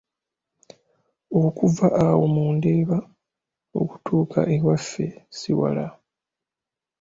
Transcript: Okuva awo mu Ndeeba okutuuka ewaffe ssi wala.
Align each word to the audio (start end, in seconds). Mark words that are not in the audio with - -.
Okuva 1.43 1.87
awo 2.05 2.23
mu 2.33 2.45
Ndeeba 2.55 2.97
okutuuka 3.81 4.39
ewaffe 4.55 5.05
ssi 5.21 5.51
wala. 5.59 5.87